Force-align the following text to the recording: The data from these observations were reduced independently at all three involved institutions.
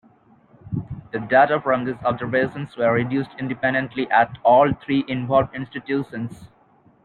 The 1.11 1.19
data 1.19 1.61
from 1.61 1.85
these 1.85 1.93
observations 2.03 2.75
were 2.75 2.91
reduced 2.91 3.29
independently 3.37 4.09
at 4.09 4.35
all 4.43 4.73
three 4.73 5.05
involved 5.07 5.53
institutions. 5.53 6.47